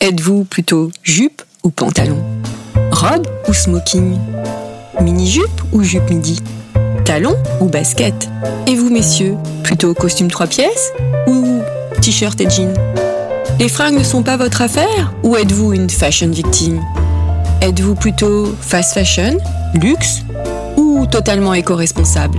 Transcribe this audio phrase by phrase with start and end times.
[0.00, 2.22] Êtes-vous plutôt jupe ou pantalon
[2.92, 4.18] Robe ou smoking
[5.00, 6.40] Mini-jupe ou jupe midi
[7.04, 8.28] Talon ou basket
[8.66, 10.92] Et vous messieurs, plutôt costume trois pièces
[11.26, 11.62] ou
[12.02, 12.74] t-shirt et jean
[13.58, 16.82] Les fringues ne sont pas votre affaire ou êtes-vous une fashion victime
[17.62, 19.38] Êtes-vous plutôt fast fashion,
[19.74, 20.20] luxe
[20.76, 22.38] ou totalement éco-responsable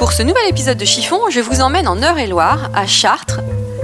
[0.00, 3.40] Pour ce nouvel épisode de Chiffon, je vous emmène en Eure-et-Loire, à Chartres,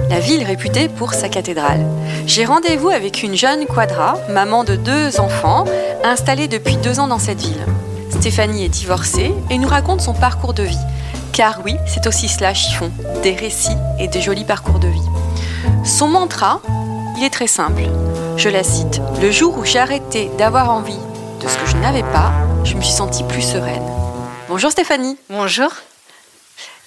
[0.09, 1.85] la ville réputée pour sa cathédrale.
[2.25, 5.65] J'ai rendez-vous avec une jeune quadra, maman de deux enfants,
[6.03, 7.63] installée depuis deux ans dans cette ville.
[8.09, 10.79] Stéphanie est divorcée et nous raconte son parcours de vie.
[11.33, 12.91] Car oui, c'est aussi cela chiffon,
[13.21, 15.85] des récits et des jolis parcours de vie.
[15.85, 16.63] Son mantra,
[17.15, 17.83] il est très simple.
[18.37, 19.01] Je la cite.
[19.21, 20.97] Le jour où j'ai arrêté d'avoir envie
[21.43, 22.31] de ce que je n'avais pas,
[22.63, 23.85] je me suis sentie plus sereine.
[24.49, 25.19] Bonjour Stéphanie.
[25.29, 25.69] Bonjour.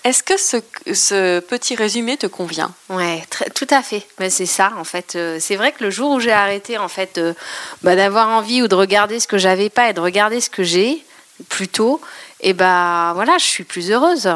[0.05, 2.73] Est-ce que ce, petit résumé te convient?
[2.89, 3.23] Ouais,
[3.55, 4.07] tout à fait.
[4.19, 5.15] Mais c'est ça, en fait.
[5.15, 7.35] Euh, c'est vrai que le jour où j'ai arrêté, en fait, euh,
[7.83, 10.63] bah, d'avoir envie ou de regarder ce que j'avais pas et de regarder ce que
[10.63, 11.05] j'ai,
[11.49, 12.01] plutôt,
[12.43, 14.29] et ben voilà, je suis plus heureuse.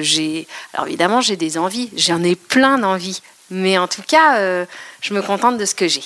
[0.00, 1.90] j'ai, alors évidemment, j'ai des envies.
[1.96, 3.20] J'en ai plein d'envies.
[3.50, 4.64] Mais en tout cas, euh,
[5.04, 6.02] je me contente de ce que j'ai.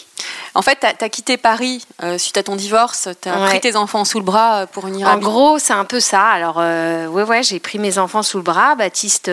[0.54, 3.76] En fait, tu as, quitté Paris euh, suite à ton divorce, tu as pris tes
[3.76, 6.26] enfants sous le bras euh, pour venir En gros, c'est un peu ça.
[6.26, 8.75] Alors, euh, ouais, ouais, j'ai pris mes enfants sous le bras.
[8.75, 9.31] Baptiste,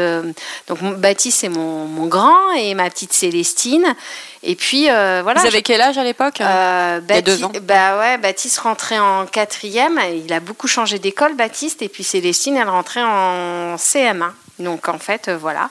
[0.67, 3.95] donc Baptiste, c'est mon, mon, grand et ma petite Célestine.
[4.43, 5.41] Et puis, voilà.
[5.41, 7.51] Vous avez quel âge à l'époque Il y a deux ans?
[7.63, 9.99] Bah ouais, Baptiste rentrait en quatrième.
[10.23, 11.81] Il a beaucoup changé d'école, Baptiste.
[11.81, 14.29] Et puis Célestine, elle rentrait en CM1.
[14.59, 15.69] Donc en fait, voilà.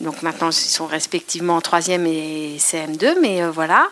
[0.00, 3.88] Donc maintenant, ils sont respectivement en troisième et CM2, mais voilà.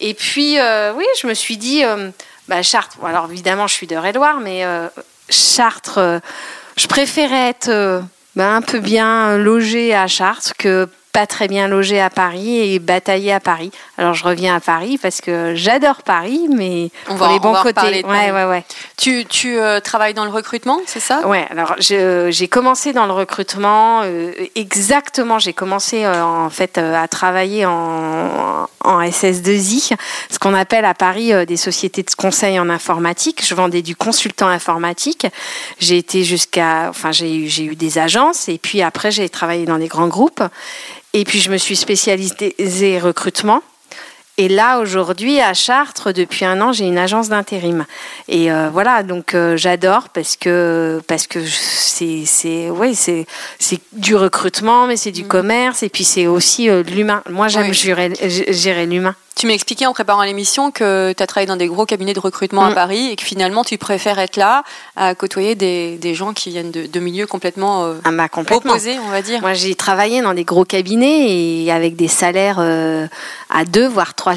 [0.00, 2.10] Et puis, euh, oui, je me suis dit, euh,
[2.48, 4.88] bah, Chartres, alors évidemment, je suis de Réloir, mais euh,
[5.28, 6.20] Chartres,
[6.76, 8.02] je préférais être
[8.34, 12.80] bah, un peu bien logée à Chartres que pas très bien logé à Paris et
[12.80, 13.70] bataillé à Paris.
[13.98, 18.04] Alors je reviens à Paris parce que j'adore Paris, mais on va, les bons côtés.
[18.04, 18.64] Ouais, ouais, ouais.
[18.96, 21.24] Tu, tu euh, travailles dans le recrutement, c'est ça?
[21.24, 21.46] Ouais.
[21.50, 24.00] Alors j'ai commencé dans le recrutement.
[24.02, 29.94] Euh, exactement, j'ai commencé euh, en fait à travailler en, en SS2I,
[30.30, 33.46] ce qu'on appelle à Paris des sociétés de conseil en informatique.
[33.46, 35.28] Je vendais du consultant informatique.
[35.78, 39.78] J'ai été jusqu'à, enfin j'ai j'ai eu des agences et puis après j'ai travaillé dans
[39.78, 40.42] des grands groupes.
[41.14, 43.62] Et puis je me suis spécialisée recrutement.
[44.36, 47.86] Et là, aujourd'hui, à Chartres, depuis un an, j'ai une agence d'intérim.
[48.26, 53.26] Et euh, voilà, donc euh, j'adore parce que parce que c'est c'est ouais, c'est
[53.60, 55.28] c'est du recrutement, mais c'est du mm.
[55.28, 57.22] commerce et puis c'est aussi euh, de l'humain.
[57.30, 58.12] Moi, j'aime gérer,
[58.50, 59.14] gérer l'humain.
[59.36, 62.20] Tu m'as expliqué en préparant l'émission que tu as travaillé dans des gros cabinets de
[62.20, 62.74] recrutement à Mm.
[62.74, 64.62] Paris et que finalement tu préfères être là
[64.96, 68.72] à côtoyer des, des gens qui viennent de, de milieux complètement euh, Ah bah complètement.
[68.72, 69.40] opposés, on va dire.
[69.40, 73.06] Moi, j'ai travaillé dans des gros cabinets et avec des salaires euh,
[73.50, 74.34] à deux, voire trois,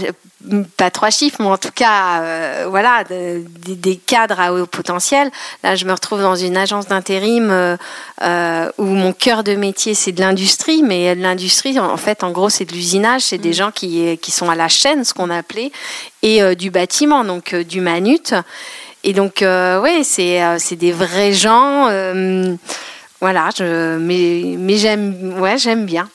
[0.78, 4.66] pas trois chiffres, mais en tout cas, euh, voilà, de- des, des cadres à haut
[4.68, 5.32] potentiel.
[5.64, 7.76] Là, je me retrouve dans une agence d'intérim euh,
[8.22, 12.32] euh, où mon cœur de métier, c'est de l'industrie, mais de l'industrie, en fait, en
[12.32, 15.30] gros, c'est de l'usinage, c'est des gens qui, qui sont à la chaîne, ce qu'on
[15.32, 15.72] appelait,
[16.22, 18.34] et du bâtiment, donc du manut.
[19.04, 21.86] Et donc, oui, c'est des vrais gens.
[23.20, 26.08] voilà, je, mais, mais j'aime ouais, j'aime bien.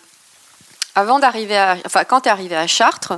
[0.95, 1.77] Avant d'arriver à.
[1.87, 3.15] Enfin, quand tu es arrivé à Chartres,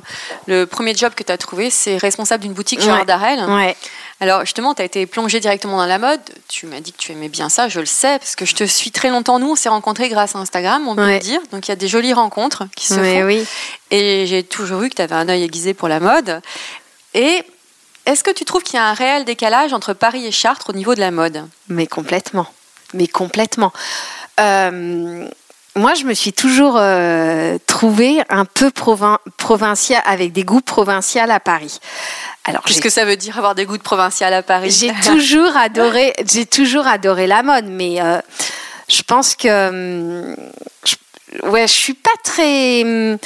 [0.46, 3.46] le premier job que tu as trouvé, c'est responsable d'une boutique Gérard Ouais.
[3.48, 3.76] Ouais.
[4.20, 6.20] Alors, justement, tu as été plongé directement dans la mode.
[6.48, 8.62] Tu m'as dit que tu aimais bien ça, je le sais, parce que je te
[8.64, 9.40] suis très longtemps.
[9.40, 11.14] Nous, on s'est rencontrés grâce à Instagram, on peut Ouais.
[11.14, 11.40] le dire.
[11.50, 13.22] Donc, il y a des jolies rencontres qui se font.
[13.26, 13.44] oui.
[13.90, 16.40] Et j'ai toujours vu que tu avais un œil aiguisé pour la mode.
[17.12, 17.42] Et
[18.06, 20.74] est-ce que tu trouves qu'il y a un réel décalage entre Paris et Chartres au
[20.74, 21.44] niveau de la mode?
[21.68, 22.46] Mais complètement.
[22.92, 23.72] Mais complètement.
[24.40, 25.28] Euh,
[25.76, 31.22] moi, je me suis toujours euh, trouvée un peu provin provinciale, avec des goûts provinciaux
[31.28, 31.80] à Paris.
[32.44, 34.70] Alors, Qu'est-ce que ça veut dire avoir des goûts de provincial à Paris?
[34.70, 38.18] J'ai toujours adoré, j'ai toujours adoré la mode, mais euh,
[38.88, 40.36] je pense que, hum,
[40.84, 43.18] je, ouais, je suis pas très, hum,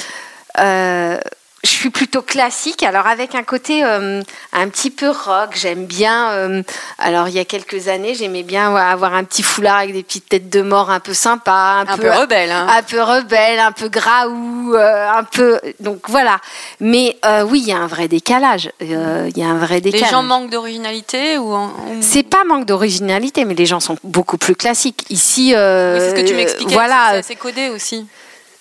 [0.59, 1.19] euh,
[1.63, 2.83] je suis plutôt classique.
[2.83, 4.21] Alors avec un côté euh,
[4.53, 6.29] un petit peu rock, j'aime bien.
[6.31, 6.63] euh,
[6.97, 10.29] alors il y a quelques années, j'aimais bien avoir un petit foulard avec des petites
[10.29, 11.51] têtes de mort un peu sympa,
[11.87, 12.51] un, Un peu rebelle.
[12.51, 12.67] Hein.
[12.69, 15.59] un peu rebelle, un peu graou, euh, un peu.
[15.79, 16.39] Donc voilà.
[16.79, 18.71] Mais euh, oui, il y a un vrai décalage.
[18.79, 18.89] Il
[19.37, 20.11] y a un vrai Les décalage.
[20.11, 24.55] gens manquent d'originalité ou, en- C'est pas manque d'originalité, mais les gens sont beaucoup plus
[24.55, 25.05] classiques.
[25.09, 25.53] Ici, Oui,
[25.99, 26.73] c'est ce que tu m'expliquais.
[26.73, 28.05] Voilà, c'est assez codé aussi.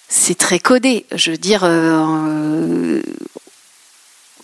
[0.09, 1.07] C'est très codé.
[1.15, 3.01] Je veux dire, euh,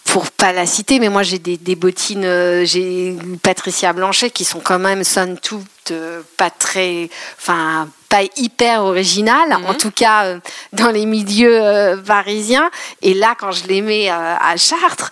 [0.05, 4.44] pour pas la citer, mais moi j'ai des, des bottines, euh, j'ai Patricia Blanchet qui
[4.44, 7.08] sont quand même somme toute euh, pas très,
[7.38, 9.66] enfin pas hyper originales, Mhm.
[9.66, 10.38] en tout cas euh,
[10.72, 12.70] dans les milieux euh, parisiens.
[13.02, 15.11] Et là, quand je les mets à Chartres.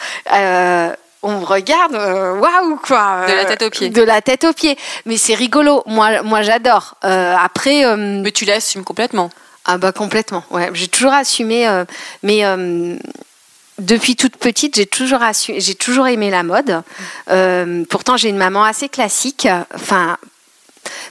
[1.25, 3.27] on me regarde, waouh quoi.
[3.29, 3.91] De la tête aux pieds.
[3.91, 4.77] De la tête aux pieds.
[5.07, 5.83] Mais c'est rigolo.
[5.87, 6.97] Moi, moi j'adore.
[7.05, 9.31] Euh, après, euh, Mais tu l'assumes complètement.
[9.65, 10.45] Ah bah complètement.
[10.51, 11.85] Ouais, j'ai toujours assumé, euh,
[12.23, 12.97] mais euh,
[13.79, 14.87] depuis toute petite, j'ai
[15.75, 16.83] toujours aimé la mode.
[17.31, 19.49] Euh, pourtant, j'ai une maman assez classique.
[19.75, 20.19] Enfin.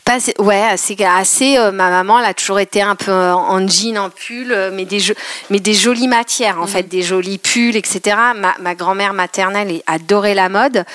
[0.05, 3.41] Pas assez- ouais, assez, assez euh, ma maman, elle a toujours été un peu en
[3.61, 5.13] en jean, en pull, euh, mais des, jo-
[5.49, 8.15] mais des jolies matières, en fait, des jolis pulls, etc.
[8.35, 10.85] Ma, ma grand-mère maternelle adorait la mode.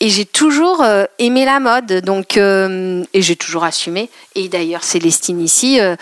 [0.00, 4.10] Et j'ai toujours euh, aimé la mode, donc, euh, et j'ai toujours assumé.
[4.34, 5.96] Et d'ailleurs, Célestine ici, euh,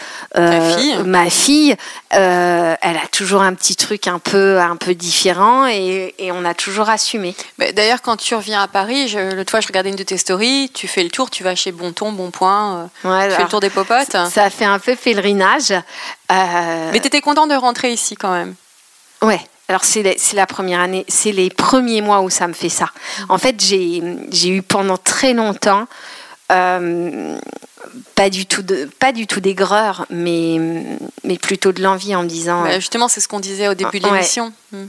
[0.77, 0.97] fille.
[1.05, 1.77] ma fille,
[2.15, 6.44] euh, elle a toujours un petit truc un peu, un peu différent et, et on
[6.44, 7.35] a toujours assumé.
[7.75, 10.88] D'ailleurs, quand tu reviens à Paris, l'autre fois, je regardais une de tes stories, tu
[10.88, 13.70] fais le tour, tu vas chez Bonton, Bonpoint, euh, Ouais, tu fais le tour des
[13.70, 14.16] popotes.
[14.31, 15.72] Ça fait un peu pèlerinage.
[15.72, 18.55] Euh, Mais tu étais content de rentrer ici quand même.
[19.22, 19.40] Ouais.
[19.69, 20.02] Alors c'est
[20.34, 22.90] la, première année, c'est les premiers mois où ça me fait ça.
[23.31, 25.87] En fait, j'ai eu pendant très longtemps
[26.52, 27.38] euh,
[28.14, 30.58] pas du tout de pas du tout d'aigreur, mais
[31.25, 34.00] mais plutôt de l'envie en me disant Bah, justement, c'est ce qu'on disait au début
[34.00, 34.52] de l'émission.
[34.72, 34.84] Mm.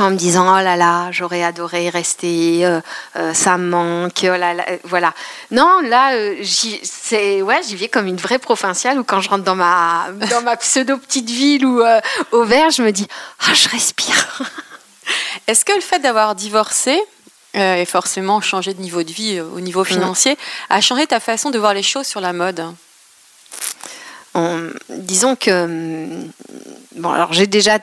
[0.00, 2.80] En me disant oh là là j'aurais adoré rester euh,
[3.16, 5.12] euh, ça me manque oh là là euh, voilà.
[5.50, 9.28] Non là euh, j'y c'est ouais j'y vais comme une vraie provinciale où quand je
[9.28, 11.82] rentre dans ma dans ma pseudo petite ville ou
[12.32, 13.06] au vert je me dis
[13.40, 14.42] ah je respire.
[15.46, 17.00] Est-ce que le fait d'avoir divorcé
[17.54, 20.38] et forcément changé de niveau de vie au niveau financier
[20.68, 22.64] a changé ta façon de voir les choses sur la mode?
[24.34, 26.30] On- disons que hum,
[26.94, 27.80] bon alors j'ai déjà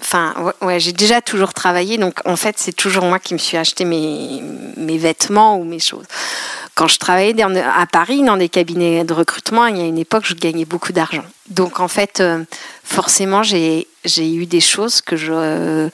[0.00, 3.56] enfin ouais, j'ai déjà toujours travaillé donc en fait c'est toujours moi qui me suis
[3.56, 4.42] acheté mes,
[4.76, 6.04] mes vêtements ou mes choses.
[6.74, 9.98] Quand je travaillais dans- à Paris dans des cabinets de recrutement il y a une
[9.98, 11.24] époque je gagnais beaucoup d'argent.
[11.50, 12.44] Donc en fait euh,
[12.84, 13.86] forcément j'ai
[14.18, 15.88] eu des choses que je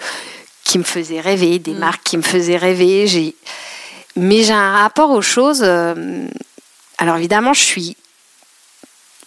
[0.64, 1.78] qui me faisaient rêver des Mm.
[1.78, 3.34] marques qui me faisaient rêver.
[4.16, 6.26] Mais j'ai un rapport aux choses euh,
[6.98, 7.96] alors évidemment je suis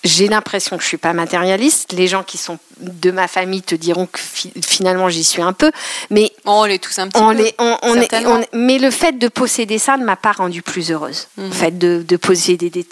[0.03, 1.93] j'ai l'impression que je suis pas matérialiste.
[1.93, 5.53] Les gens qui sont de ma famille te diront que fi- finalement j'y suis un
[5.53, 5.71] peu,
[6.11, 7.41] mais Oh, On l'est tous un petit on peu.
[7.41, 10.61] les, on, on est, on mais le fait de posséder ça ne m'a pas rendue
[10.61, 11.27] plus heureuse.
[11.37, 11.45] Mhm.
[11.47, 12.85] Le fait de, de posséder des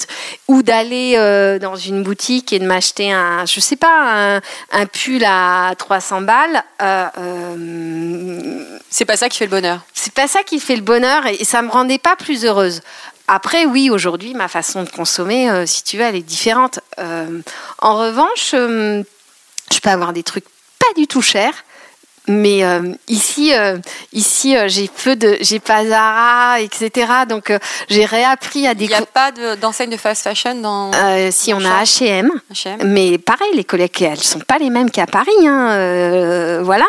[0.48, 4.86] ou d'aller euh, dans une boutique et de m'acheter un, je sais pas, un, un
[4.88, 6.64] pull à 300 balles.
[6.82, 9.82] euh, euh, C'est pas ça qui fait le bonheur.
[9.94, 12.82] c'est pas ça qui fait le bonheur et ça me rendait pas plus heureuse.
[13.28, 16.80] Après, oui, aujourd'hui, ma façon de consommer, euh, si tu veux, elle est différente.
[17.00, 17.42] Euh,
[17.80, 19.02] en revanche, euh,
[19.74, 20.46] je peux avoir des trucs
[20.80, 21.54] pas du tout chers,
[22.28, 22.64] mais
[23.08, 23.54] ici,
[24.14, 27.08] ici, j'ai peu de, j'ai pas Zara, etc.
[27.30, 27.52] Donc
[27.88, 30.92] j'ai réappris à Il n'y a pas de- d'enseigne de fast fashion dans
[31.32, 32.30] si on a H&M,
[32.84, 36.86] mais pareil, les collègues, elles sont pas les mêmes qu'à Paris, hein, euh, voilà.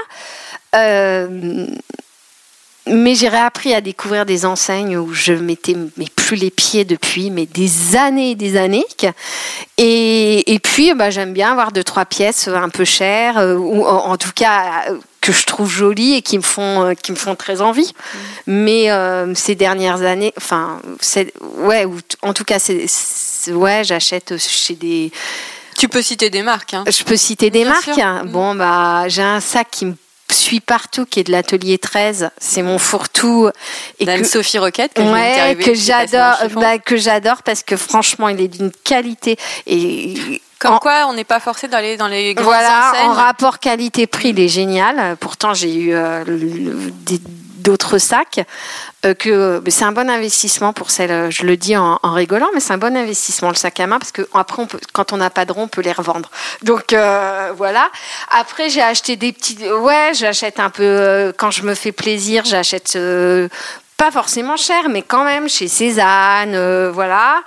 [2.88, 6.84] Euh, mais j'ai réappris à découvrir des enseignes où je mettais mais plus les pieds
[6.84, 8.84] depuis mais des années et des années.
[9.78, 13.84] Et, et puis bah, j'aime bien avoir deux trois pièces un peu chères euh, ou
[13.84, 17.16] en, tout cas euh, que je trouve jolies et qui me font euh, qui me
[17.16, 17.92] font très envie.
[18.46, 20.80] Mais euh, ces dernières années, enfin
[21.58, 22.86] ouais, ou en tout cas c'est
[23.48, 25.10] ouais j'achète chez des
[25.78, 26.74] Tu peux citer des marques.
[26.74, 26.84] Hein.
[26.86, 27.94] je peux citer des Bien marques.
[27.94, 28.24] sûr.
[28.26, 29.94] Bon, bah, j'ai un sac qui me
[30.30, 32.30] suit partout, qui est de l'atelier 13.
[32.38, 33.50] C'est mon fourre-tout.
[33.98, 38.48] Et D'Anne-Sophie Roquette, que, Ouais, que j'adore, bah, que j'adore parce que franchement, il est
[38.48, 42.90] d'une qualité et Comme en- quoi, on n'est pas forcé d'aller dans les grandes voilà,
[42.90, 43.08] enseignes.
[43.10, 45.16] en rapport qualité-prix, il est génial.
[45.20, 46.24] Pourtant, j'ai eu euh,
[47.58, 48.40] d'autres sacs
[49.04, 51.30] euh, que c'est un bon investissement pour celle.
[51.30, 53.98] Je le dis en, en rigolant, mais c'est un bon investissement le sac à main
[53.98, 56.30] parce que après, on peut, quand on n'a pas de rond, on peut les revendre.
[56.62, 57.88] Donc euh, voilà.
[58.30, 59.58] Après, j'ai acheté des petits.
[59.70, 62.44] Ouais, j'achète un peu euh, quand je me fais plaisir.
[62.46, 63.48] J'achète euh,
[63.96, 67.42] pas forcément cher, mais quand même chez Cézanne, euh, voilà.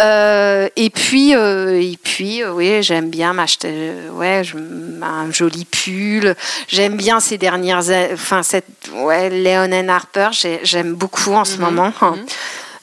[0.00, 4.56] Euh, et puis, euh, et puis, euh, oui, j'aime bien m'acheter, ouais, je-
[5.02, 6.34] un joli pull.
[6.66, 7.82] J'aime bien ces dernières,
[8.12, 11.92] enfin cette, ouais, Leon and Harper, j'ai- j'aime beaucoup en ce moment.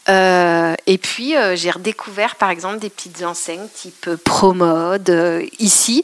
[0.09, 6.03] Euh, et puis, j'ai redécouvert, par exemple, des petites enseignes type Promode ici.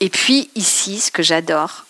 [0.00, 1.86] Et puis ici, ce que j'adore,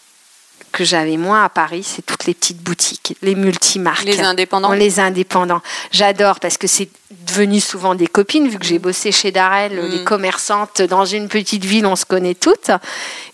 [0.73, 4.05] que j'avais moins à Paris, c'est toutes les petites boutiques, les multimarques.
[4.05, 4.73] Les indépendants.
[4.73, 5.61] Les indépendants.
[5.93, 9.91] J'adore parce que c'est devenu souvent des copines, vu que j'ai bossé chez Darel, Mm.
[9.91, 12.71] les commerçantes dans une petite ville, on se connaît toutes.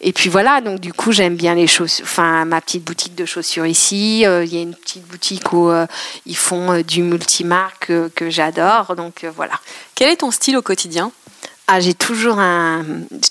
[0.00, 3.24] Et puis voilà, donc du coup, j'aime bien les chaussures, enfin, ma petite boutique de
[3.24, 4.26] chaussures ici.
[4.26, 5.86] Euh, Il y a une petite boutique où euh,
[6.26, 8.96] ils font euh, du multimarque euh, que j'adore.
[8.96, 9.54] Donc voilà.
[9.94, 11.12] Quel est ton style au quotidien?
[11.68, 12.82] Ah, j'ai toujours un,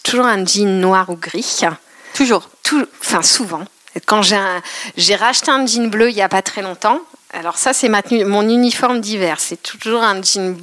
[0.03, 1.59] toujours un jean noir ou gris.
[2.13, 2.49] Toujours?
[2.63, 3.63] Tout, enfin, souvent.
[4.05, 6.99] Quand j'ai racheté un jean bleu il n'y a pas très longtemps.
[7.33, 9.39] Alors ça, c'est mon uniforme d'hiver.
[9.39, 10.55] C'est toujours un jean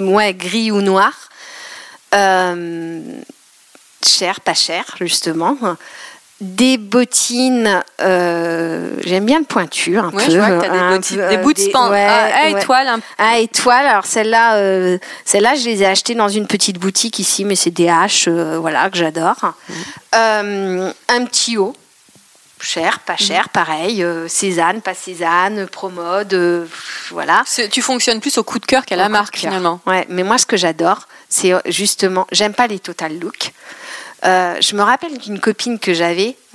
[0.00, 1.12] ouais, gris ou noir.
[2.14, 3.00] Euh,
[4.04, 5.56] cher, pas cher, justement.
[6.46, 10.30] Des bottines, euh, j'aime bien le pointu un Ouais, peu.
[10.30, 11.38] je vois que as un des, bottines- peu, des euh,
[11.70, 12.60] span- ouais, à, ouais.
[12.60, 12.88] étoile.
[12.88, 17.18] un- À étoile, alors celle-là, euh, celle-là, je les ai achetées dans une petite boutique
[17.18, 19.54] ici, mais c'est des haches, euh, voilà, que j'adore.
[20.14, 21.74] Euh, un petit haut,
[22.60, 23.18] cher, pas Mhm.
[23.26, 26.66] cher, pareil, euh, Cézanne, pas Cézanne, Promode, euh,
[27.10, 27.42] voilà.
[27.70, 29.80] Tu fonctionnes plus au coup de cœur qu'à la de marque finalement.
[29.86, 33.52] Ouais, mais moi, ce que j'adore, c'est euh, justement, j'aime pas les total look.
[34.24, 36.36] Euh, je me rappelle d'une copine que j'avais.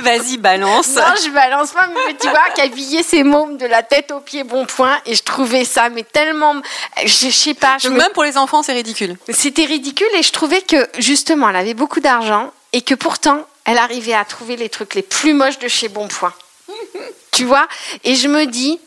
[0.00, 0.88] Vas-y, balance.
[0.96, 4.20] Non, je balance pas, mais tu vois, qui habillait ses mômes de la tête aux
[4.20, 6.56] pieds bon point, et je trouvais ça, mais tellement,
[7.04, 9.16] je, je sais pas, je me- même pour les enfants, c'est ridicule.
[9.30, 13.78] c'était ridicule, et je trouvais que justement, elle avait beaucoup d'argent, et que pourtant, elle
[13.78, 16.34] arrivait à trouver les trucs les plus moches de chez Bonpoint.
[17.32, 17.66] tu vois?
[18.04, 18.78] Et je me dis,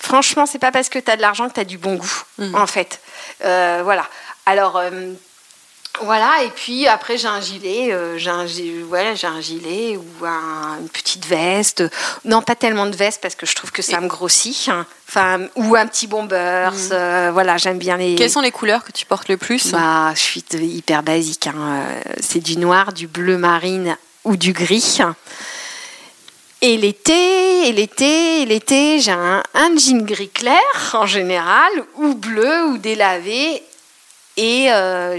[0.00, 2.22] franchement, c'est pas parce que tu as de l'argent que tu as du bon goût,
[2.54, 3.00] en fait.
[3.44, 4.06] Euh, voilà.
[4.46, 4.76] Alors.
[4.76, 5.12] euh,
[6.02, 8.46] voilà, et puis après j'ai un gilet, euh, j'ai un,
[8.90, 11.84] ouais, un gilet ou un- une petite veste.
[12.24, 14.68] Non, pas tellement de veste parce que je trouve que ça me grossit.
[14.68, 14.86] hein.
[15.08, 16.72] Enfin, ou un petit bombers.
[16.92, 18.14] euh, voilà, j'aime bien les.
[18.14, 19.70] Quelles sont les couleurs que tu portes le plus?
[19.72, 21.46] Bah, je suis hyper basique.
[21.46, 21.54] hein.
[21.56, 24.98] Euh, C'est du noir, du bleu marine ou du gris.
[26.60, 30.58] Et l'été, et l'été, et l'été, j'ai un, un jean gris clair
[30.94, 33.62] en général, ou bleu, ou délavé.
[34.38, 35.18] Et euh,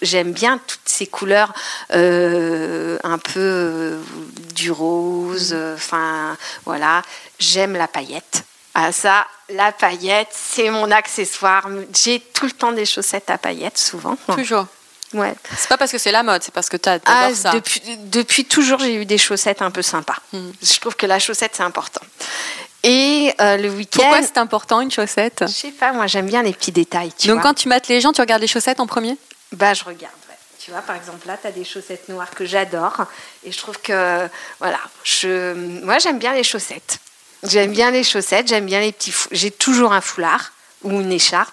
[0.00, 1.52] j'aime bien toutes ces couleurs,
[1.92, 3.98] euh, un peu euh,
[4.54, 7.02] du rose, enfin voilà.
[7.40, 8.44] J'aime la paillette.
[8.74, 11.68] Ah ça, la paillette, c'est mon accessoire.
[11.92, 14.16] J'ai tout le temps des chaussettes à paillettes, souvent.
[14.36, 14.66] Toujours.
[15.14, 15.34] Ouais.
[15.56, 17.50] C'est pas parce que c'est la mode, c'est parce que t'as Ah, t'adores ça.
[17.50, 20.18] depuis, depuis toujours, j'ai eu des chaussettes un peu sympas.
[20.32, 20.50] Hmm.
[20.62, 22.02] Je trouve que la chaussette, c'est important.
[22.84, 25.40] Et euh, le week-end, Pourquoi c'est important une chaussette?
[25.46, 27.12] Je sais pas, moi j'aime bien les petits détails.
[27.18, 27.42] Tu Donc vois.
[27.50, 29.16] quand tu mates les gens, tu regardes les chaussettes en premier?
[29.52, 30.12] Bah, je regarde.
[30.28, 30.34] ouais.
[30.62, 33.06] Tu vois, par exemple, là, tu as des chaussettes noires que j'adore.
[33.44, 34.28] Et je trouve que,
[34.60, 36.98] voilà, je, moi, j'aime bien les chaussettes.
[37.42, 41.12] J'aime bien les chaussettes, j'aime bien les petits fou- J'ai toujours un foulard ou une
[41.12, 41.52] écharpe,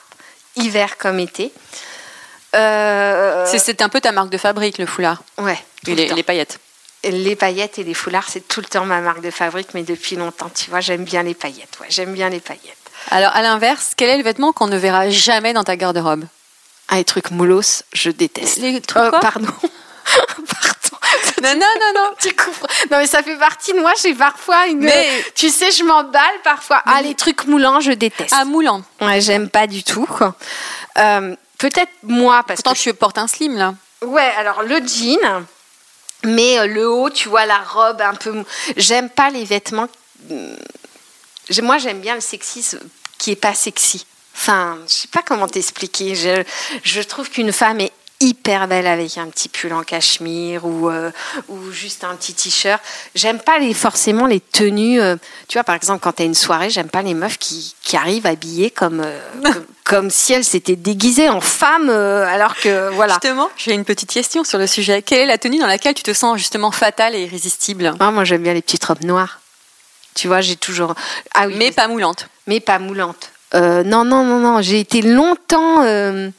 [0.55, 1.51] hiver comme été.
[2.55, 5.21] Euh, C'est- un peu ta marque de fabrique, le foulard.
[5.38, 5.57] ouais,
[5.88, 6.59] Et le les, les paillettes.
[7.03, 10.15] Les paillettes et les foulards, c'est tout le temps ma marque de fabrique, mais depuis
[10.15, 11.77] longtemps, tu vois, j'aime bien les paillettes.
[11.81, 12.77] Ouais, j'aime bien les paillettes.
[13.10, 16.25] Alors, à l'inverse, quel est le vêtement qu'on ne verra jamais dans ta garde-robe?
[16.89, 18.58] Ah, les trucs moulos, je déteste.
[18.58, 19.20] Les trucs Euh, quoi?
[19.20, 19.48] pardon.
[20.05, 20.98] pardon.
[21.41, 22.10] non, non, non, non.
[22.20, 23.93] Tu comprends Non, mais ça fait partie de moi.
[24.01, 24.79] J'ai parfois une.
[24.81, 26.84] Mais- Tu sais, je m'emballe parfois.
[26.86, 28.34] Ah, les trucs moulants, je déteste.
[28.38, 28.84] Ah, moulant.
[29.00, 30.08] Ouais, j'aime pas du tout.
[30.98, 32.84] Euh, Peut-être moi, parce Pourtant, que.
[32.84, 33.74] tu portes un slim, là.
[34.03, 35.43] Ouais, alors le jean,
[36.23, 38.43] mais euh, le haut, tu vois, la robe un peu.
[38.77, 39.87] J'aime pas les vêtements.
[41.49, 42.79] j'ai- Moi, j'aime bien le sexisme
[43.17, 44.05] qui est pas sexy.
[44.35, 46.15] Enfin, je sais pas comment t'expliquer.
[46.15, 51.11] Je, trouve qu'une femme est hyper belle avec un petit pull en cachemire ou, euh,
[51.49, 52.81] ou juste un petit t-shirt.
[53.15, 55.01] J'aime pas les, forcément les tenues.
[55.01, 55.15] euh,
[55.47, 57.97] tu vois, par exemple, quand tu as une soirée, j'aime pas les meufs qui, qui
[57.97, 59.05] arrivent habillées comme,
[59.91, 63.15] comme si elles s'étaient déguisées en femmes, euh, alors que voilà.
[63.15, 65.01] Justement, j'ai une petite question sur le sujet.
[65.01, 67.93] Quelle est la tenue dans laquelle tu te sens justement fatale et irrésistible?
[68.00, 69.41] Ah, moi, j'aime bien les petites robes noires.
[70.15, 70.95] Tu vois, j'ai toujours.
[71.33, 72.27] Ah oui, Mais pas moulante.
[72.48, 73.31] mais pas moulante.
[73.53, 74.62] Euh, non, non, non, non.
[74.62, 75.83] J'ai été longtemps.
[75.83, 76.29] euh,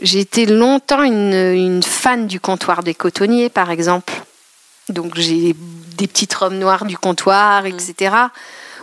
[0.00, 4.12] j'ai été longtemps une, une fan du comptoir des cotonniers, par exemple.
[4.88, 5.54] Donc j'ai
[5.96, 8.14] des petites robes noires du comptoir, etc.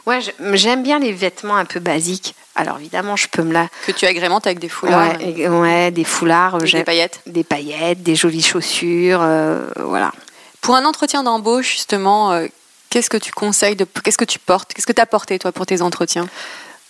[0.05, 2.35] Ouais, je- j'aime bien les vêtements un peu basiques.
[2.55, 3.69] Alors évidemment, je peux me la.
[3.87, 7.21] Que tu agrémentes avec des foulards Ouais, des foulards, j'aime- des paillettes.
[7.25, 10.11] des paillettes, des jolies chaussures, euh, voilà.
[10.61, 12.47] Pour un entretien d'embauche, justement, euh,
[12.89, 15.51] qu'est-ce que tu conseilles de, Qu'est-ce que tu portes Qu'est-ce que tu as porté, toi,
[15.53, 16.27] pour tes entretiens?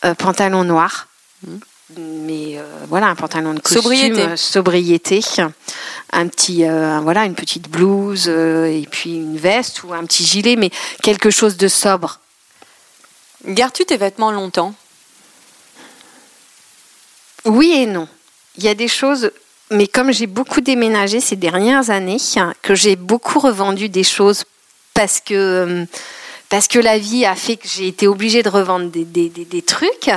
[0.05, 1.07] Euh, pantalon noir.
[1.45, 1.59] Mhm.
[1.97, 4.21] Mais euh, voilà, un pantalon de costume, Sobriété.
[4.21, 5.21] euh, sobriété,
[6.13, 10.23] un petit, euh, voilà, une petite blouse euh, et puis une veste ou un petit
[10.23, 10.69] gilet, mais
[11.01, 12.19] quelque chose de sobre.
[13.45, 14.73] Gardes-tu tes vêtements longtemps?
[17.45, 18.07] Oui et non.
[18.57, 19.31] Il y a des choses,
[19.71, 22.17] mais comme j'ai beaucoup déménagé ces dernières années,
[22.61, 24.43] que j'ai beaucoup revendu des choses
[24.93, 25.85] parce que, euh,
[26.49, 29.45] parce que la vie a fait que j'ai été obligée de revendre des, des- des-
[29.45, 30.09] des trucs.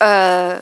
[0.00, 0.60] Euh,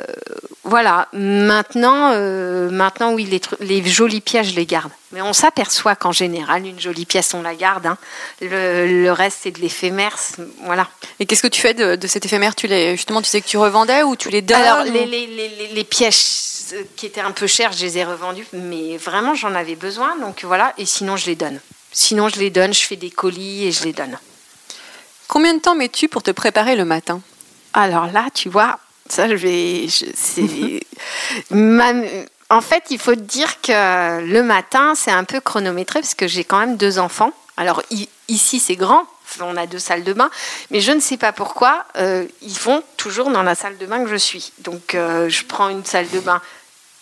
[0.64, 4.90] voilà, maintenant, euh, maintenant oui, les, les jolies pièces, je les garde.
[5.12, 7.87] Mais on s'aperçoit qu'en général, une jolie pièce, on la garde.
[7.87, 7.99] hein.
[8.40, 10.16] Le, le reste, c'est de l'éphémère.
[10.64, 10.88] Voilà.
[11.21, 12.55] Et qu'est-ce que tu fais de, de cet éphémère?
[12.55, 14.57] Tu les, justement, tu sais que tu revendais ou tu les donnes?
[14.61, 17.85] Alors, ou- les, les, les, les- les pièces euh, qui étaient un peu chères, je
[17.85, 21.61] les ai revendues, mais vraiment, j'en avais besoin, donc voilà, et sinon, je les donne.
[21.93, 24.19] Sinon, je les donne, je fais des colis et je les donne.
[25.28, 27.21] Combien de temps mets-tu pour te préparer le matin?
[27.73, 29.88] Alors là, tu vois, ça, je vais.
[29.88, 30.80] je- c'est-
[31.50, 31.92] Ma-
[32.50, 36.45] en fait, il faut dire que le matin, c'est un peu chronométré parce que j'ai
[36.45, 37.32] quand même deux enfants.
[37.56, 37.82] Alors
[38.28, 39.04] ici, c'est grand.
[39.40, 40.30] On a deux salles de bain,
[40.71, 44.04] mais je ne sais pas pourquoi euh, ils vont toujours dans la salle de bain
[44.04, 44.52] que je suis.
[44.60, 46.40] Donc, euh, je prends une salle de bain.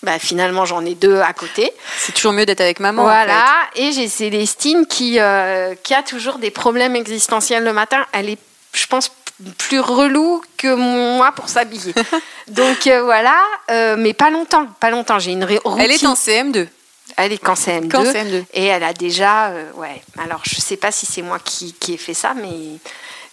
[0.03, 1.71] Bah, finalement, j'en ai deux à côté.
[1.99, 3.03] C'est toujours mieux d'être avec maman.
[3.03, 3.45] en Voilà,
[3.77, 8.05] et j'ai Célestine qui, euh, qui a toujours des problèmes existentiels le matin.
[8.13, 8.39] Elle est,
[8.75, 9.11] je pense,
[9.59, 11.95] plus relou que moi pour s'habiller.
[12.49, 13.37] Donc euh, voilà,
[13.71, 15.19] euh, mais pas longtemps, pas longtemps.
[15.19, 15.81] J'ai une routine.
[15.81, 16.69] Elle est en CM2.
[17.17, 17.89] Elle est qu'en CM2.
[17.89, 18.45] Qu'en CM2.
[18.55, 20.03] Et elle a déjà, euh, ouais.
[20.19, 22.79] Alors je sais pas si c'est moi qui, qui ai fait ça, mais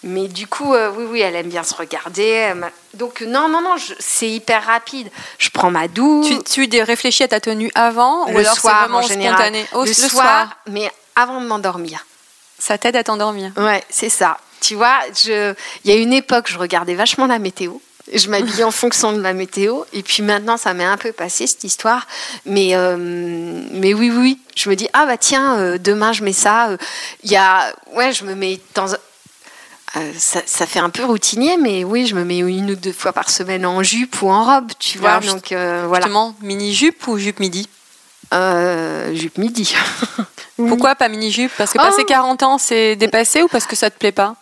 [0.04, 2.54] mais du coup, euh, oui, oui, elle aime bien se regarder.
[2.96, 5.10] Donc non, non, non, c'est hyper rapide.
[5.38, 6.28] Je prends ma douche.
[6.52, 9.36] Tu, tu réfléchis à ta tenue avant ou le alors c'est soir vraiment en général.
[9.36, 9.66] spontané?
[9.74, 12.06] Oh, le, soir, mais avant de m'endormir.
[12.58, 13.52] Ça t'aide à t'endormir.
[13.58, 14.38] Ouais, c'est ça.
[14.62, 15.54] Tu vois, je...
[15.84, 17.74] il y a une époque, je regardais vachement la météo.
[18.14, 19.84] Je m'habillais en fonction de la météo.
[19.94, 22.08] Et puis maintenant, ça m'est un peu passé, cette histoire.
[22.46, 22.96] Mais, euh,
[23.72, 26.70] mais oui, oui, je me dis, ah bah tiens, euh, demain, je mets ça.
[26.70, 26.78] Euh,
[27.24, 27.74] Il y a...
[27.94, 28.88] Ouais, je me mets dans...
[29.98, 32.94] Euh, ça, ça fait un peu routinier, mais oui, je me mets une ou deux
[32.94, 35.12] fois par semaine en jupe ou en robe, tu vois.
[35.12, 36.06] Alors, donc euh, voilà.
[36.06, 37.68] Justement, mini-jupe ou jupe midi?
[38.34, 39.74] Euh, jupe midi.
[40.56, 41.84] Pourquoi pas mini-jupe Parce que Oh.
[41.84, 44.36] passer 40 ans, c'est dépassé ou parce que ça te plaît pas?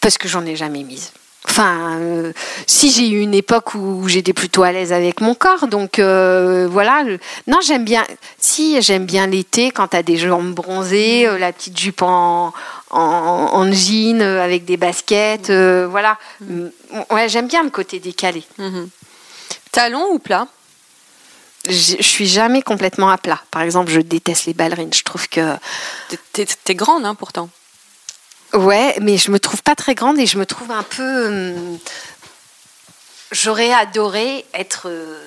[0.00, 1.12] Parce que j'en ai jamais mise.
[1.48, 2.32] Enfin, euh,
[2.66, 6.68] si j'ai eu une époque où j'étais plutôt à l'aise avec mon corps, donc euh,
[6.70, 7.02] voilà.
[7.46, 8.06] Non, j'aime bien.
[8.38, 12.52] Si j'aime bien l'été quand t'as des jambes bronzées, euh, la petite jupe en,
[12.90, 16.18] en, en jean avec des baskets, voilà.
[16.42, 16.66] Mm,
[17.10, 18.44] Ouais, j'aime bien le côté décalé.
[18.58, 18.88] Mhm.
[19.72, 20.46] Talon ou plat?
[21.68, 23.40] Je suis jamais complètement à plat.
[23.50, 24.92] Par exemple, je déteste les ballerines.
[24.92, 25.56] Je trouve que
[26.32, 27.48] t'es grande hein, pourtant.
[28.52, 31.26] Ouais, mais je me trouve pas très grande et je me trouve un peu.
[31.26, 31.78] hum,
[33.32, 34.88] J'aurais adoré être.
[34.88, 35.22] euh,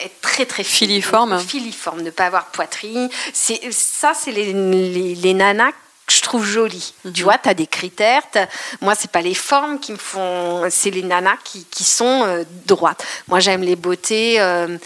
[0.00, 0.62] être très très.
[0.62, 1.40] Filiforme.
[1.40, 3.08] Filiforme, ne pas avoir poitrine.
[3.32, 5.72] C'est ça, c'est les, les, les nanas
[6.06, 6.94] que je trouve jolies.
[7.12, 8.22] Tu vois, tu as des critères.
[8.30, 8.46] t'as-
[8.80, 10.62] Moi, c'est pas les formes qui me font.
[10.70, 13.04] C'est les nanas qui, qui sont euh, droites.
[13.26, 14.40] Moi, j'aime les beautés.
[14.40, 14.78] euh,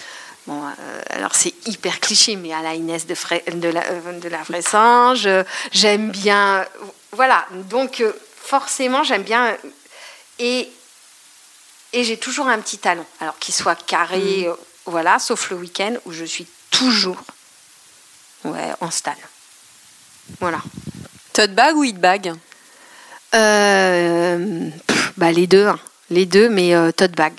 [0.49, 3.15] Bon, euh, alors c'est hyper cliché, mais à la Inès de,
[3.55, 4.43] de la, euh, de la
[5.27, 6.67] euh, j'aime bien.
[7.13, 9.47] Voilà, donc euh, forcément, j'aime bien.
[9.49, 9.57] euh,
[10.39, 10.69] Et,
[11.93, 14.55] et j'ai toujours un petit talon, alors qu'il soit carré, euh,
[14.87, 17.21] voilà, sauf le week-end où je suis toujours
[18.45, 19.15] ouais, en stan.
[20.41, 20.59] Voilà.
[21.35, 22.33] Tote bag ou hit bag?
[23.35, 25.79] Euh, pff, bah, les deux, hein.
[26.11, 27.35] les deux, mais euh, tote bag.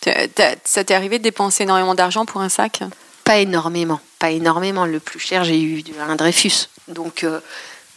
[0.00, 2.82] T'as- Ça t'est arrivé de dépenser énormément d'argent pour un sac?
[3.24, 4.84] Pas énormément, pas énormément.
[4.86, 6.68] Le plus cher, j'ai eu un Dreyfus.
[6.88, 7.40] Donc euh,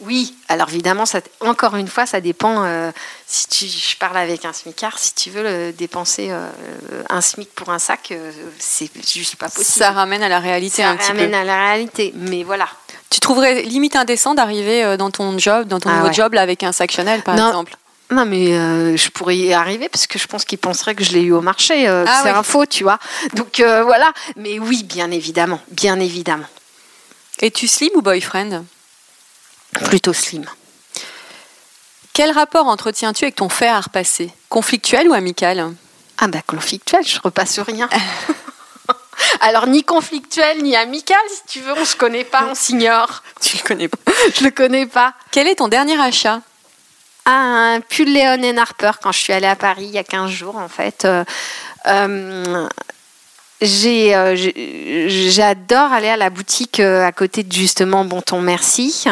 [0.00, 2.64] oui, alors évidemment, ça, encore une fois, ça dépend.
[2.64, 2.92] euh,
[3.26, 6.48] si tu, je parle avec un smicard, si tu veux le dépenser euh,
[7.08, 9.64] un smic pour un sac, euh, c'est juste pas possible.
[9.64, 11.36] Ça ramène à la réalité Ça un petit ramène peu.
[11.36, 12.12] à la réalité.
[12.14, 12.68] Mais voilà.
[13.08, 16.12] Tu trouverais limite indécent d'arriver euh, dans ton job, dans ton Ah nouveau ouais.
[16.14, 17.48] job là, avec un sac Chanel par Non.
[17.48, 17.76] exemple?
[18.10, 21.12] Non, mais euh, je pourrais y arriver parce que je pense qu'ils penseraient que je
[21.12, 21.88] l'ai eu au marché.
[21.88, 22.36] euh, Ah c'est oui.
[22.38, 22.98] un faux, tu vois.
[23.34, 24.12] Donc euh, voilà.
[24.36, 26.46] Mais oui, bien évidemment, bien évidemment.
[27.40, 28.64] Es-tu slim ou boyfriend?
[29.84, 30.44] Plutôt slim.
[32.12, 34.30] Quel rapport entretiens-tu avec ton fer à repasser?
[34.48, 35.74] Conflictuel ou amical?
[36.18, 37.88] Ah bah conflictuel, je repasse rien.
[39.40, 43.22] Alors ni conflictuel ni amical, si tu veux, on se connaît pas, on s'ignore.
[43.42, 43.98] Tu le connais pas.
[44.34, 45.12] Je le connais pas.
[45.30, 46.40] Quel est ton dernier achat?
[47.26, 50.30] Ah, un pull Léon Harper quand je suis allée à Paris il y a 15
[50.30, 51.04] jours en fait.
[51.04, 51.24] Euh,
[51.86, 52.68] euh,
[53.62, 59.04] j'adore aller à la boutique euh, à côté de justement Bon Ton Merci.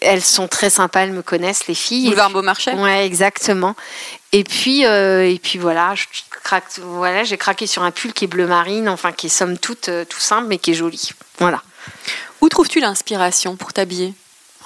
[0.00, 2.06] Elles sont très sympas, elles me connaissent les filles.
[2.06, 3.76] Boulevard Beaumarchais Ouais, exactement.
[4.32, 6.04] Et puis, euh, et puis voilà, je
[6.42, 9.56] craque, voilà, j'ai craqué sur un pull qui est bleu marine, enfin qui est somme
[9.56, 11.10] toute euh, tout simple, mais qui est joli.
[11.38, 11.62] Voilà.
[12.40, 14.12] Où trouves-tu l'inspiration pour t'habiller?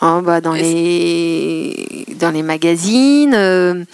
[0.04, 3.84] Oh, bah, dans les dans les magazines, euh,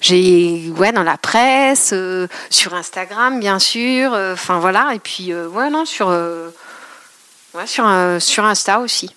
[0.00, 4.14] j'ai ouais dans la presse, euh, sur Instagram bien sûr.
[4.14, 4.92] euh, Enfin voilà.
[4.94, 7.84] Et puis ouais non sur ouais sur
[8.18, 9.10] sur Insta aussi.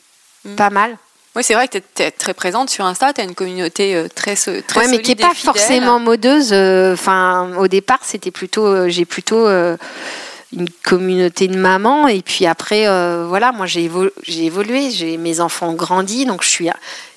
[0.43, 0.55] Mm.
[0.55, 0.97] Pas mal.
[1.37, 4.35] Oui, c'est vrai que tu es très présente sur Insta, tu as une communauté très,
[4.35, 5.45] très ouais, mais qui est solide et pas fidèle.
[5.45, 6.51] forcément modeuse.
[6.51, 9.47] Enfin, au départ, c'était plutôt, j'ai plutôt
[10.53, 12.07] une communauté de mamans.
[12.07, 16.25] Et puis après, euh, voilà, moi j'ai évo- j'ai évolué, j'ai mes enfants ont grandi,
[16.25, 16.69] donc je suis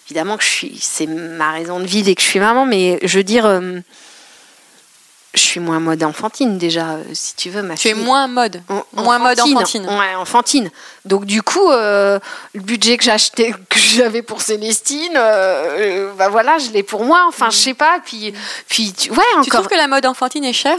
[0.06, 2.64] évidemment que je suis, c'est ma raison de vivre et que je suis maman.
[2.66, 3.80] Mais je veux dire, euh,
[5.34, 8.04] je suis moins mode enfantine déjà, euh, si tu veux, ma Tu es fille.
[8.04, 9.84] moins mode, En- moins mode enfantine.
[9.84, 10.70] Ouais, enfantine.
[11.04, 12.20] Donc du coup, le
[12.54, 17.24] budget que j'achetais, que j'avais pour Célestine, bah voilà, je l'ai pour moi.
[17.26, 17.98] Enfin, je sais pas.
[18.04, 18.32] Puis,
[18.68, 19.62] puis, tu- ouais, Tu encore.
[19.62, 20.78] trouves que la mode enfantine est chère?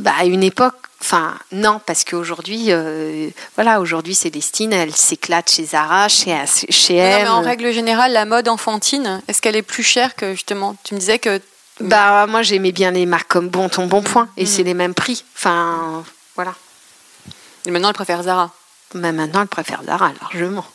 [0.00, 0.74] Bah à une époque.
[1.02, 6.36] Enfin, non, parce qu'aujourd'hui, euh, voilà, aujourd'hui, Célestine, elle s'éclate chez Zara, chez,
[6.68, 7.22] chez Non, elle.
[7.22, 10.94] mais en règle générale, la mode enfantine, est-ce qu'elle est plus chère que justement Tu
[10.94, 11.40] me disais que
[11.80, 14.46] Bah moi, j'aimais bien les marques comme Bon Ton Bon Point, et Mhm.
[14.46, 15.24] c'est les mêmes prix.
[15.36, 16.04] Enfin,
[16.36, 16.54] voilà.
[17.66, 18.50] maintenant elle préfère Zara.
[18.94, 20.66] Mais maintenant, elle préfère Zara largement.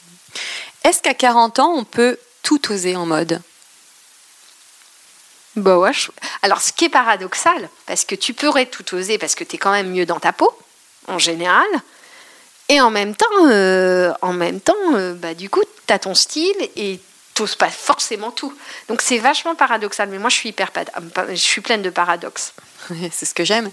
[0.83, 3.41] Est-ce qu'à 40 ans, on peut tout oser en mode?
[5.56, 5.94] Bah ouais.
[5.94, 9.56] je- Alors, ce qui est paradoxal, parce que tu pourrais tout oser, parce que tu
[9.56, 10.50] es quand même mieux dans ta peau,
[11.08, 11.65] en général,
[12.68, 16.15] et en même temps, euh, en même temps euh, bah, du coup, tu as ton
[16.15, 17.00] style et
[17.36, 18.54] t'oses pas forcément tout.
[18.89, 20.89] Donc, c'est vachement paradoxal, mais moi, je suis hyper pad-
[21.30, 22.54] je suis pleine de paradoxes.
[23.12, 23.70] C'est ce que j'aime.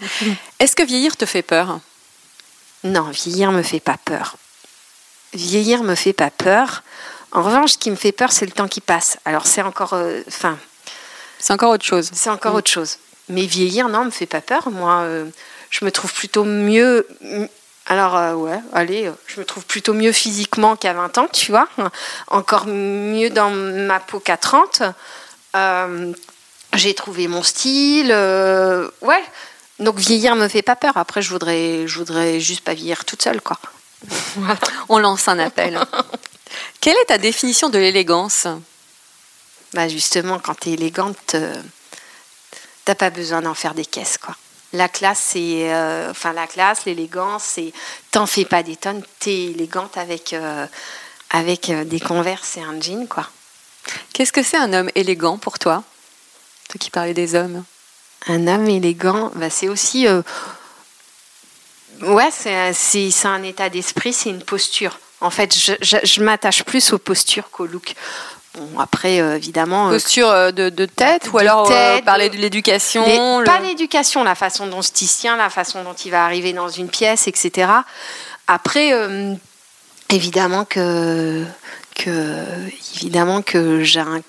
[0.59, 1.81] Est-ce que vieillir te fait peur?
[2.85, 4.37] Non, vieillir me fait pas peur.
[5.35, 6.83] Vieillir me fait pas peur.
[7.33, 9.17] En revanche, ce qui me fait peur, c'est le temps qui passe.
[9.25, 9.95] Alors, c'est encore.
[9.95, 10.59] euh, Enfin.
[11.43, 12.09] C'est encore autre chose.
[12.15, 12.57] C'est encore Mm.
[12.57, 12.99] autre chose.
[13.29, 14.71] Mais vieillir, non, me fait pas peur.
[14.71, 15.25] Moi, euh,
[15.71, 17.07] je me trouve plutôt mieux.
[17.87, 21.51] Alors, euh, ouais, allez, euh, je me trouve plutôt mieux physiquement qu'à 20 ans, tu
[21.51, 21.67] vois.
[22.29, 24.83] Encore mieux dans ma peau qu'à 30.
[25.57, 26.13] Euh,
[26.75, 28.13] J'ai trouvé mon style.
[29.03, 29.23] ouais.
[29.81, 30.97] Donc, vieillir me fait pas peur.
[30.97, 33.59] Après, je voudrais, je voudrais juste pas vieillir toute seule, quoi.
[34.89, 35.79] On lance un appel.
[36.81, 38.47] Quelle est ta définition de l'élégance?
[39.75, 41.37] Bah justement, quand tu es élégante,
[42.85, 44.37] t'as pas besoin d'en faire des caisses, quoi.
[44.75, 47.73] La classe, c'est, euh, enfin la classe, l'élégance, c'est,
[48.11, 50.67] t'en fais pas des tonnes, t'es élégante avec euh,
[51.29, 53.29] avec euh, des converses et un jean, quoi.
[54.13, 55.83] Qu'est-ce que c'est un homme élégant pour toi
[56.69, 57.65] Toi qui parlais des hommes?
[58.29, 60.23] Un homme élégant, bah, c'est aussi, euh,
[62.03, 64.99] ouais, c'est, c'est, c'est un état d'esprit, c'est une posture.
[65.21, 67.95] En fait, je, je, je m'attache plus aux postures qu'au look.
[68.55, 72.37] Bon, après, euh, évidemment, euh, Posture euh, de, de tête ou alors tête, parler de-
[72.37, 73.03] l'éducation
[73.41, 76.69] le- Pas l'éducation, la façon dont se tient, la façon dont il va arriver dans
[76.69, 77.71] une pièce, etc.
[78.47, 78.93] Après,
[80.11, 81.45] évidemment que,
[81.95, 82.45] que,
[82.97, 84.21] évidemment que j'ai un,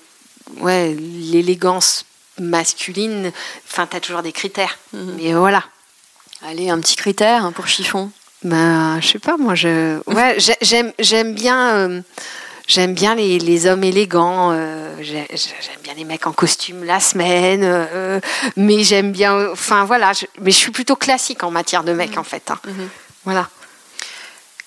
[0.60, 2.04] ouais, l'élégance
[2.40, 3.30] masculine.
[3.68, 4.78] Enfin, t'as toujours des critères.
[4.92, 5.16] Mhm.
[5.20, 5.62] Mais voilà.
[6.46, 8.10] Allez, un petit critère pour chiffon.
[8.42, 11.74] Ben, je sais pas, moi, je, ouais, j'ai- j'aime, j'aime bien.
[11.74, 12.00] euh,
[12.66, 16.98] J'aime bien les, les hommes élégants, euh, j'ai- j'aime bien les mecs en costume la
[16.98, 18.20] semaine, euh,
[18.56, 22.16] mais j'aime bien, enfin voilà, je- mais je suis plutôt classique en matière de mecs
[22.16, 22.50] en fait.
[22.50, 22.58] hein.
[22.66, 22.88] Mhm.
[23.24, 23.48] Voilà.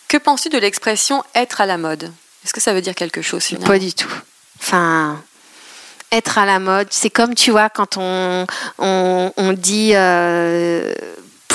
[0.08, 2.12] Que penses-tu de l'expression être à la mode
[2.46, 3.68] Est-ce que ça veut dire quelque chose finalement?
[3.68, 4.14] Pas du tout.
[4.62, 5.22] Enfin,
[6.12, 8.46] être à la mode, c'est comme tu vois quand on,
[8.78, 10.94] on, on dit, euh,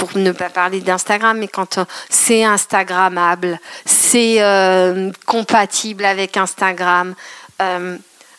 [0.03, 7.15] pour ne pas parler d'Instagram, mais quand euh, c'est Instagrammable, c'est euh, compatible avec Instagram.
[7.61, 7.97] Euh,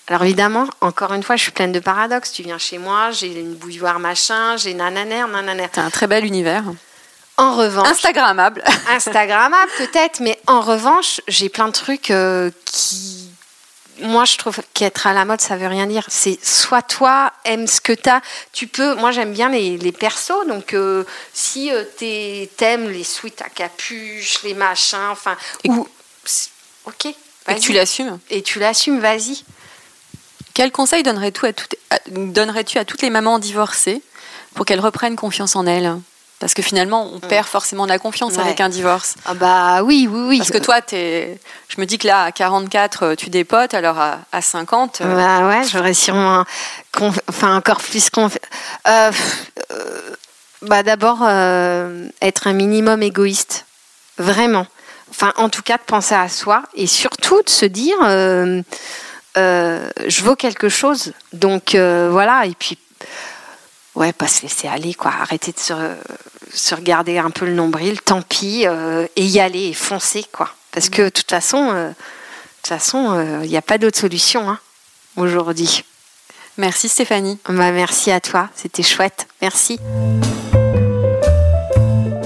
[0.09, 2.33] alors évidemment, encore une fois, je suis pleine de paradoxes.
[2.33, 5.67] Tu viens chez moi, j'ai une bouilloire machin, j'ai nananer, nananer.
[5.73, 6.65] C'est un très bel univers.
[7.37, 8.61] En revanche, Instagrammable.
[8.89, 13.29] Instagrammable peut-être, mais en revanche, j'ai plein de trucs euh, qui.
[14.01, 16.05] Moi, je trouve qu'être à la mode, ça veut rien dire.
[16.09, 18.21] C'est soit toi, aime ce que t'as.
[18.51, 18.95] Tu peux.
[18.95, 20.45] Moi, j'aime bien les, les persos.
[20.47, 21.03] Donc, euh,
[21.33, 25.37] si euh, t'es- t'aimes les suites à capuche, les machins, enfin.
[25.67, 25.87] Ou.
[26.85, 27.05] Ok.
[27.49, 28.19] Et tu l'assumes.
[28.29, 29.43] Et tu l'assumes, vas-y.
[30.53, 34.01] Quel conseil donnerais-tu à, toutes- à- donnerais-tu à toutes les mamans divorcées
[34.55, 35.95] pour qu'elles reprennent confiance en elles?
[36.43, 38.41] Parce que finalement, on perd forcément de la confiance Ouais.
[38.41, 39.15] avec un divorce.
[39.25, 40.37] Ah bah oui, oui, oui.
[40.39, 41.39] Parce que toi, t'es...
[41.69, 45.15] je me dis que là, à 44, euh, tu dépotes, alors à, à 50, euh,
[45.15, 46.43] Bah ouais, j'aurais sûrement,
[46.93, 48.37] conf- enfin encore plus conf...
[48.89, 49.11] euh,
[50.63, 53.65] bah d'abord euh, être un minimum égoïste,
[54.17, 54.67] vraiment.
[55.11, 57.95] Enfin, en tout cas, de penser à soi et surtout de se dire,
[59.35, 61.13] je vaux quelque chose.
[61.31, 62.77] Donc voilà, et puis
[63.95, 65.11] ouais, pas se laisser aller, quoi.
[65.21, 65.73] Arrêter de se,
[66.53, 70.49] se regarder un peu le nombril, tant pis, euh, et y aller et foncer, quoi.
[70.71, 71.69] Parce que de toute façon.
[71.73, 71.93] euh, de
[72.69, 74.57] toute façon, il n'y a pas d'autre solution hein,
[75.17, 75.83] aujourd'hui.
[76.57, 77.37] merci Stéphanie.
[77.49, 79.27] Bah, merci à toi, c'était chouette.
[79.41, 79.79] Merci.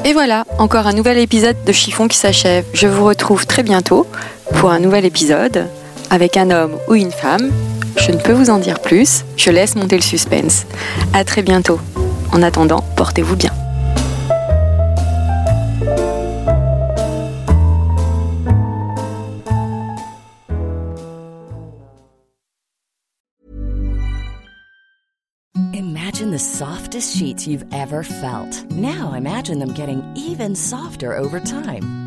[0.05, 2.65] Et voilà, encore un nouvel épisode de Chiffon qui s'achève.
[2.73, 4.05] Je vous retrouve très bientôt
[4.59, 5.67] pour un nouvel épisode
[6.11, 7.51] avec un homme ou une femme.
[7.97, 10.65] Je ne peux vous en dire plus, je laisse monter le suspense.
[11.13, 11.79] À très bientôt.
[12.31, 13.51] En attendant, portez-vous bien.
[25.73, 28.63] Imagine the softest sheets you've ever felt.
[28.71, 32.06] Now imagine them getting even softer over time.